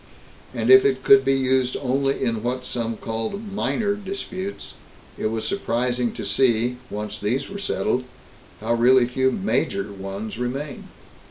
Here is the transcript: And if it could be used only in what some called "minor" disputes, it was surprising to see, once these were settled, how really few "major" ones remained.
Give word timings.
And 0.51 0.71
if 0.71 0.83
it 0.83 1.03
could 1.03 1.23
be 1.23 1.35
used 1.35 1.77
only 1.79 2.23
in 2.23 2.41
what 2.41 2.65
some 2.65 2.97
called 2.97 3.53
"minor" 3.53 3.93
disputes, 3.93 4.73
it 5.15 5.27
was 5.27 5.45
surprising 5.45 6.11
to 6.13 6.25
see, 6.25 6.77
once 6.89 7.19
these 7.19 7.51
were 7.51 7.59
settled, 7.59 8.05
how 8.61 8.73
really 8.73 9.05
few 9.05 9.31
"major" 9.31 9.93
ones 9.93 10.39
remained. 10.39 10.85